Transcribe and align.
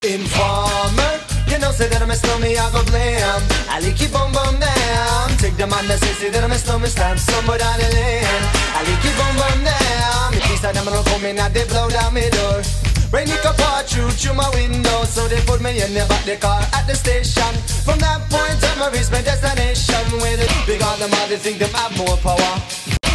Informer, 0.00 1.20
you 1.44 1.60
know 1.60 1.76
say 1.76 1.84
that 1.92 2.00
I'm 2.00 2.08
a 2.08 2.16
snowman, 2.16 2.56
I 2.56 2.72
go 2.72 2.80
blam. 2.88 3.36
I 3.68 3.84
like 3.84 4.00
keep 4.00 4.16
on 4.16 4.32
bum 4.32 4.56
down. 4.56 5.28
Take 5.36 5.60
the 5.60 5.68
man 5.68 5.84
that 5.92 6.00
say 6.00 6.16
say 6.16 6.30
that 6.32 6.40
I'm 6.40 6.48
a 6.48 6.56
snowman, 6.56 6.88
stamp 6.88 7.20
somewhere 7.20 7.60
down 7.60 7.76
the 7.76 7.84
lane. 7.92 8.24
I 8.24 8.80
like 8.80 8.96
keep 9.04 9.12
on 9.20 9.36
bum 9.36 9.60
down. 9.60 10.40
At 10.40 10.44
least 10.48 10.64
I 10.64 10.72
never 10.72 10.88
know 10.88 11.04
come 11.04 11.28
in 11.28 11.36
and 11.36 11.52
they 11.52 11.68
blow 11.68 11.92
down 11.92 12.16
my 12.16 12.24
door. 12.32 12.64
Rain 13.12 13.28
it 13.28 13.44
up 13.44 13.60
all 13.60 13.84
through 13.84 14.08
through 14.16 14.40
my 14.40 14.48
window, 14.56 15.04
so 15.04 15.28
they 15.28 15.36
put 15.44 15.60
me 15.60 15.84
in 15.84 15.92
the 15.92 16.08
back 16.08 16.24
the 16.24 16.40
car 16.40 16.64
at 16.72 16.88
the 16.88 16.96
station. 16.96 17.52
From 17.84 18.00
that 18.00 18.24
point 18.32 18.56
on, 18.56 18.80
I 18.80 18.88
reach 18.96 19.12
my 19.12 19.20
destination. 19.20 20.00
Where 20.16 20.32
the 20.40 20.48
big 20.64 20.80
on 20.80 20.96
them 20.96 21.12
they 21.28 21.36
think 21.36 21.60
them 21.60 21.76
have 21.76 21.92
more 22.00 22.16
power. 22.24 22.56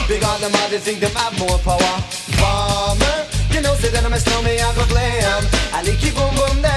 Big 0.05 0.21
on 0.21 0.37
them 0.37 0.53
they 0.69 0.77
think 0.77 1.01
them 1.01 1.17
have 1.17 1.33
more 1.41 1.57
power. 1.65 1.97
Farmer, 2.37 3.25
you 3.49 3.65
know 3.65 3.73
say 3.73 3.89
that 3.89 4.05
I'm 4.05 4.13
a 4.13 4.21
snowman, 4.21 4.61
I 4.61 4.69
go 4.77 4.85
glam. 4.85 5.41
I 5.73 5.81
like 5.81 5.97
keep 5.97 6.13
boom 6.13 6.29
boom 6.37 6.61
down. 6.61 6.74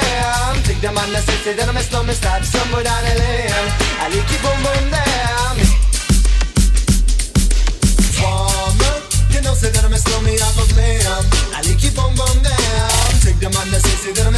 Take 0.79 0.95
them 0.95 0.99
on 0.99 1.11
the 1.11 1.19
say 1.19 1.35
say 1.43 1.55
that 1.55 1.69
I'm 1.69 1.77
a 1.77 1.81
snowman, 1.83 2.15
stop 2.15 2.41
somewhere 2.45 2.85
down 2.85 3.03
the 3.03 3.19
lane. 3.19 3.51
I 3.99 4.15
like 4.15 4.23
keep 4.31 4.39
boom 4.39 4.63
boom 4.63 4.85
down. 4.95 5.57
Farmer, 8.15 8.95
you 9.35 9.43
know 9.43 9.55
say 9.59 9.75
that 9.75 9.83
I'm 9.83 9.93
a 9.93 9.99
snowman, 9.99 10.39
I 10.39 10.49
go 10.55 10.63
glam. 10.71 11.25
I 11.51 11.67
like 11.67 11.79
keep 11.83 11.99
boom 11.99 12.15
boom 12.15 12.43
down. 12.47 13.11
Take 13.27 13.43
them 13.43 13.59
on 13.59 13.67
the 13.75 13.81
say 13.83 14.07
say 14.07 14.13
that 14.13 14.29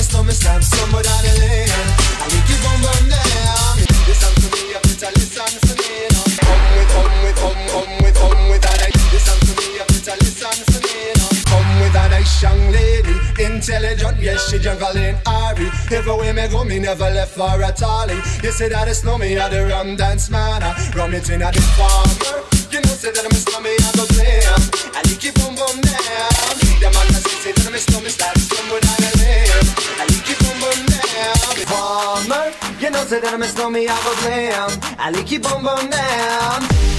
intelligent, 13.45 14.19
yes 14.21 14.51
she 14.51 14.59
jungle 14.59 14.97
in 14.97 15.17
Ari. 15.27 15.69
Everywhere 15.91 16.33
me 16.33 16.49
go, 16.49 16.65
me 16.65 16.79
never 16.79 17.11
left 17.11 17.35
for 17.37 17.61
a 17.63 17.73
tally. 17.73 18.17
You 18.43 18.53
say 18.53 18.69
that 18.69 18.89
it's 18.89 19.05
no 19.05 19.19
me, 19.19 19.39
I 19.39 19.49
the 19.49 19.67
rum 19.67 19.97
dance 19.97 20.31
man, 20.31 20.63
I 20.63 20.73
rum 20.95 21.15
it 21.15 21.29
in 21.31 21.43
a 21.43 21.51
the 21.51 21.61
farmer. 21.77 22.45
You 22.71 22.81
know 22.81 22.95
say 22.95 23.11
that 23.11 23.25
I'm 23.25 23.33
a 23.33 23.35
snowman, 23.35 23.75
I 23.81 23.91
go 23.97 24.07
play 24.15 24.41
'em. 24.47 24.63
I 24.95 25.01
like 25.03 25.25
it 25.25 25.35
boom 25.35 25.55
boom 25.59 25.81
down. 25.81 26.55
Them 26.81 26.93
man 26.95 27.07
that 27.13 27.23
say 27.27 27.37
say 27.43 27.53
that 27.53 27.67
I'm 27.67 27.75
a 27.75 27.79
snowman, 27.79 28.11
start 28.11 28.39
somewhere 28.39 28.81
down 28.81 28.99
the 29.03 29.11
lane. 29.19 29.67
I 29.99 30.05
like 30.07 30.31
it 30.31 30.39
boom 30.39 30.57
boom 30.63 30.81
down. 30.87 31.55
Farmer, 31.71 32.53
you 32.79 32.91
know 32.91 33.05
say 33.05 33.21
that 33.21 33.35
I'm 33.35 33.43
a 33.43 33.49
snowman, 33.49 33.89
I 33.89 33.97
go 34.05 34.13
play 34.23 34.47
'em. 34.55 34.71
I 34.99 35.11
like 35.11 35.33
it 35.33 35.43
boom 35.43 35.63
boom 35.65 35.91
down. 35.91 36.90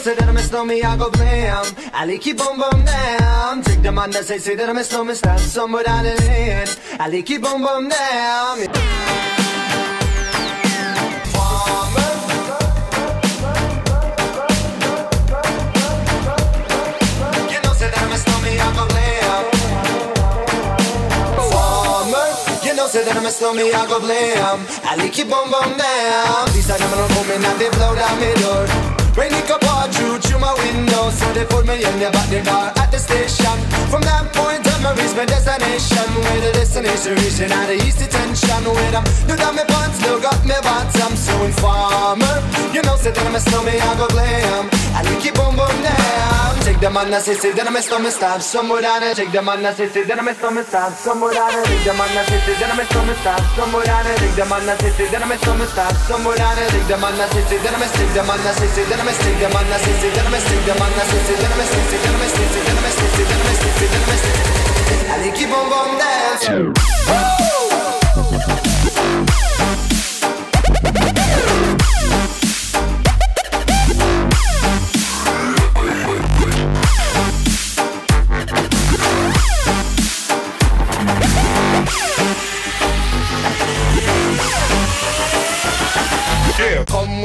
Say 0.00 0.14
that 0.14 0.28
I'm 0.28 0.36
a 0.36 0.40
snowman, 0.42 0.82
I 0.82 0.96
go 0.96 1.10
blam. 1.10 1.66
I 1.92 2.06
like 2.06 2.26
it 2.26 2.38
boom 2.38 2.58
boom 2.58 2.84
down. 2.84 3.62
Take 3.62 3.82
the 3.82 3.92
man 3.92 4.10
that 4.12 4.24
say 4.24 4.38
say 4.38 4.54
that 4.54 4.68
I'm 4.68 4.78
a 4.78 4.84
snowman, 4.84 5.14
stand 5.14 5.40
somewhere 5.40 5.84
down 5.84 6.04
the 6.04 6.14
lane. 6.24 6.68
I 6.98 7.08
like 7.08 7.30
it 7.30 7.42
boom 7.42 7.60
boom 7.60 7.88
down. 7.88 8.60
You 8.60 8.66
say 17.76 17.90
that 17.92 18.00
I'm 18.00 18.12
a 18.12 18.16
snowman, 18.16 18.56
I 18.56 18.68
go 18.76 18.84
blam. 18.88 19.42
Farmer, 21.52 22.28
you 22.64 22.72
know 22.74 22.86
say 22.86 23.04
that 23.04 23.16
I'm 23.16 23.26
a 23.26 23.30
snowman, 23.30 23.68
I 23.74 24.96
like 24.96 25.18
it 25.18 25.28
boom 25.28 25.50
boom 25.52 25.76
down. 25.76 26.48
These 26.54 26.70
are 26.70 26.78
them 26.78 26.90
no 26.90 27.06
coming 27.12 27.44
and 27.44 27.60
they 27.60 27.68
blow 27.76 27.94
down 27.94 28.16
my 28.18 28.32
door. 28.40 28.64
Rain 29.16 29.34
it 29.34 29.46
my 30.50 30.64
window, 30.64 31.10
so 31.10 31.32
they 31.32 31.44
put 31.44 31.66
me 31.66 31.74
in 31.84 31.98
the 31.98 32.10
back 32.10 32.28
the 32.28 32.42
car 32.42 32.72
at 32.76 32.90
the 32.90 32.98
station. 32.98 33.56
From 33.90 34.02
that 34.02 34.32
point 34.32 34.66
on, 34.66 34.86
I 34.86 34.94
reach 34.98 35.14
my 35.14 35.24
destination. 35.24 36.06
Where 36.24 36.40
the 36.40 36.52
destination 36.52 37.14
reaching 37.22 37.52
out 37.52 37.66
the 37.66 37.76
east 37.86 37.98
detention. 37.98 38.64
Where 38.64 38.90
them 38.90 39.04
do 39.26 39.36
down 39.36 39.54
my 39.54 39.64
pants, 39.64 40.02
look 40.06 40.24
up 40.24 40.40
my 40.44 40.60
bottom. 40.60 41.14
So 41.16 41.34
informer, 41.44 42.36
you 42.74 42.82
know 42.82 42.96
say 42.96 43.10
that 43.12 43.26
I'm 43.26 43.34
a 43.34 43.40
snowman, 43.40 43.80
I 43.80 43.94
go 43.96 44.08
blam. 44.08 44.79
I 44.94 45.02
like 45.06 45.24
it 45.24 45.34
boom 45.34 45.54
boom 45.56 45.76
down. 45.82 46.54
Take 46.64 46.80
the 46.80 46.90
man 46.90 47.10
that 47.10 47.22
say 47.22 47.34
say 47.34 47.52
that 47.52 47.66
I'm 47.66 47.76
a 47.76 47.82
snowman, 47.82 48.12
stop 48.12 48.40
somewhere 48.42 48.82
down 48.82 49.00
there. 49.00 49.14
Take 49.14 49.32
the 49.32 49.42
man 49.42 49.62
that 49.62 49.76
say 49.76 49.88
say 49.88 50.04
that 50.04 50.18
I'm 50.18 50.28
a 50.28 50.34
snowman, 50.34 50.64
stop 50.64 50.92
somewhere 50.94 51.34
down 51.34 51.50
there. 51.52 51.64
Take 51.64 51.84
the 51.84 51.94
man 51.94 52.10
that 52.14 52.26
say 52.28 52.40
say 52.46 52.54
that 52.60 52.70
I'm 52.70 52.80
a 52.80 52.84
snowman, 52.90 53.16
stop 53.20 53.42
somewhere 53.56 53.84
down 53.86 54.04
there. 54.04 54.18
Take 54.20 54.36
the 54.36 54.44
man 54.46 54.66
that 54.66 54.76
say 54.80 54.90
say 54.96 55.06
that 55.10 55.22
I'm 55.22 55.32
a 55.32 55.36
snowman, 55.38 55.68
stop 55.68 55.94
somewhere 56.08 56.36
down 56.36 56.56
there. 56.56 56.70
Take 56.70 56.88
the 56.90 56.96
man 57.00 57.14
that 57.16 57.28
say 57.30 57.42
say 57.48 57.58
that 57.60 57.74
I'm 57.74 57.82
a 57.82 57.88
stick 57.90 58.10
the 58.10 58.22
man 58.24 58.40
that 58.44 58.54
say 58.56 58.68
say 58.70 58.84
that 58.90 59.00
I'm 59.00 59.08
a 59.08 59.12
stick 59.14 59.36
the 59.40 59.48
man 59.50 59.66
that 59.70 59.80
say 59.80 59.94
say 60.00 60.10
that 60.10 60.26
I'm 60.26 60.34
a 60.34 60.40
stick 60.40 60.62
the 60.66 60.74
man 60.80 60.92
that 60.96 61.06
say 61.10 61.20
say 61.20 61.36
that 61.40 61.50
I'm 61.50 61.60
a 61.60 61.66
stick 61.70 61.90
that 61.90 62.10
I'm 62.10 62.24
a 62.24 62.30
stick 62.30 62.60
that 62.60 62.76
I'm 62.76 62.86
a 62.86 62.90
stick 62.90 63.26
that 63.28 63.40
I'm 63.40 63.50
a 63.50 63.54
stick 63.60 63.90
that 63.90 64.00
I'm 64.00 64.10
a 64.10 64.16
stick. 64.20 64.38
I 65.10 65.16
like 65.20 65.40
it 65.40 65.48
boom 65.50 65.66
boom 65.70 65.90
dance. 66.00 67.49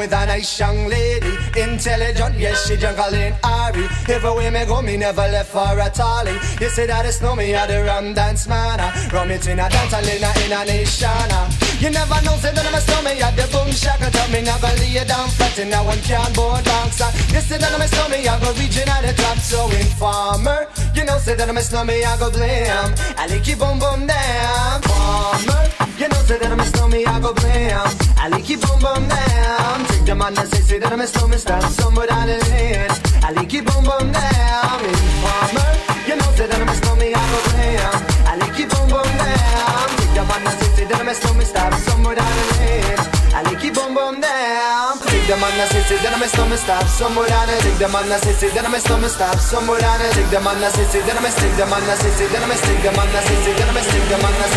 With 0.06 0.14
a 0.14 0.26
nice 0.28 0.60
young 0.60 0.88
lady, 0.88 1.34
intelligent, 1.58 2.36
yes 2.38 2.68
she 2.68 2.78
jungle 2.78 3.14
in 3.14 3.34
Ari. 3.44 3.86
Everywhere 4.08 4.52
me 4.52 4.66
go, 4.66 4.82
me 4.82 4.98
never 4.98 5.28
left 5.34 5.50
for 5.52 5.80
a 5.80 5.90
tally. 5.90 6.34
You 6.62 6.70
say 6.70 6.86
that 6.86 7.06
it's 7.06 7.22
no 7.22 7.36
me, 7.36 7.56
I 7.56 7.66
the 7.66 7.84
rum 7.84 8.14
dance 8.14 8.48
man. 8.48 8.78
ah. 8.80 8.94
Rum 9.12 9.32
it 9.32 9.48
in 9.48 9.60
a 9.60 9.68
dance, 9.68 9.94
hall 9.94 10.06
in 10.06 10.22
a 10.24 10.30
in 10.46 10.52
a 10.54 10.62
nation. 10.66 11.10
ah. 11.10 11.50
You 11.80 11.90
never 11.90 12.22
know, 12.22 12.38
say 12.38 12.54
that 12.54 12.66
I'm 12.66 12.74
a 12.76 12.82
snowman, 12.82 13.18
at 13.22 13.36
the 13.36 13.46
boom 13.52 13.72
shaka. 13.72 14.10
Tell 14.12 14.30
me 14.30 14.42
never 14.42 14.72
lay 14.80 14.94
you 14.94 15.06
down 15.06 15.28
flat 15.30 15.58
in 15.60 15.74
a 15.74 15.80
one 15.84 16.00
can 16.06 16.32
board 16.34 16.64
ah. 16.68 16.86
You 17.34 17.42
say 17.42 17.58
that 17.58 17.74
I'm 17.74 17.82
a 17.82 17.88
snowman, 17.88 18.28
I 18.28 18.40
go 18.40 18.54
reaching 18.54 18.88
at 18.88 19.02
the 19.02 19.14
top, 19.22 19.38
so 19.40 19.66
informer. 19.74 20.68
You 20.94 21.04
know, 21.04 21.18
say 21.18 21.34
that 21.36 21.50
I'm 21.50 21.58
a 21.58 21.62
snowman, 21.62 22.04
I 22.06 22.18
go 22.18 22.30
blam. 22.30 22.94
I 23.18 23.26
like 23.28 23.48
it 23.50 23.58
boom 23.58 23.80
boom 23.80 24.06
down. 24.06 24.82
Farmer, 24.86 25.66
you 25.98 26.08
know, 26.08 26.22
say 26.30 26.38
that 26.38 26.52
I'm 26.52 26.60
a 26.60 26.66
snowman, 26.66 27.08
I 27.08 27.20
go 27.20 27.34
blam. 27.34 27.90
I 28.22 28.28
like 28.30 28.50
it 28.50 28.62
boom 28.62 28.80
boom 28.80 29.04
down. 29.10 29.75
Take 30.06 30.14
the 30.14 30.22
man 30.22 30.36
that 30.36 30.46
say, 30.54 30.62
say 30.62 30.78
that 30.78 30.94
I'm 30.94 31.02
a 31.02 31.08
snowman, 31.08 31.40
stand 31.40 31.66
somewhere 31.66 32.06
down 32.06 32.30
the 32.30 32.38
lane. 32.54 32.94
I 33.26 33.34
like 33.34 33.50
it 33.50 33.66
boom 33.66 33.82
boom 33.82 34.14
down. 34.14 34.78
Informer, 34.86 35.66
you 36.06 36.14
know, 36.14 36.30
say 36.38 36.46
I'm 36.46 36.70
a 36.70 36.76
snowman, 36.78 37.10
I 37.10 37.26
go 37.26 37.40
blam. 37.50 37.94
I 38.30 38.38
like 38.38 38.54
it 38.54 38.70
boom 38.70 38.86
boom 38.86 39.10
down. 39.18 39.90
Take 39.98 40.14
the 40.14 40.22
man 40.30 40.46
that 40.46 40.62
say, 40.62 40.70
say 40.78 40.86
that 40.86 41.02
I'm 41.02 41.10
a 41.10 41.14
snowman, 41.18 41.50
stand 41.50 41.74
somewhere 41.90 42.14
down 42.22 42.30
the 42.38 42.46
lane. 42.54 43.02
I 43.34 43.42
like 43.50 43.66
it 43.66 43.74
boom 43.74 43.98
boom 43.98 44.22
down. 44.22 45.02
Take 45.10 45.26
the 45.26 45.36
man 45.42 45.58
that 45.58 45.74
say, 45.74 45.82
say 45.90 45.98
that 45.98 46.14
I'm 46.14 46.22
a 46.22 46.30
snowman, 46.30 46.62
stop 46.62 46.86
somewhere 46.86 47.26
down 47.26 47.50
there. 47.50 47.66
Take 47.66 47.82
the 47.82 47.90
man 47.90 48.06
that 48.06 48.22
say, 48.22 48.34
say 48.38 48.54
that 48.54 48.62
I'm 48.62 48.78
a 48.78 48.80
snowman, 48.80 49.10
stop 49.10 49.42
somewhere 49.42 49.82
down 49.82 50.06
the 50.06 50.22
that 50.30 50.38
I'm 50.38 50.54
a 50.54 50.70
stick, 50.70 50.86
the 50.86 50.94
say 50.94 51.02
that 51.02 51.18
I'm 51.18 51.26
a 51.26 51.32
stick, 51.34 51.50
the 51.58 51.66
man 51.66 51.82
that 51.82 51.98
say, 51.98 52.14
say 52.14 52.30
that 52.30 52.46
I'm 52.46 52.54
a 52.54 52.56
stick, 52.56 52.78
the 52.78 52.92
man 52.94 53.10
that 53.10 53.26
say, 53.26 53.38
say 53.42 53.54
that 53.58 53.68
I'm 53.68 53.76
a 53.76 53.82
stick, 53.82 54.06
that 54.06 54.22
I'm 54.22 54.38
a 54.38 54.46
stick, 54.54 54.55